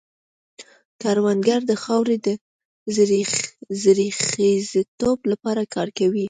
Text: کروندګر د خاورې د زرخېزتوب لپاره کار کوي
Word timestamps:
کروندګر 1.01 1.61
د 1.67 1.71
خاورې 1.83 2.15
د 2.25 2.27
زرخېزتوب 3.83 5.19
لپاره 5.31 5.61
کار 5.75 5.89
کوي 5.97 6.19